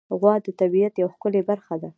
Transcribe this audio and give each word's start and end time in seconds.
غوا 0.19 0.33
د 0.45 0.47
طبیعت 0.59 0.93
یوه 1.01 1.11
ښکلی 1.15 1.41
برخه 1.49 1.75
ده. 1.81 1.89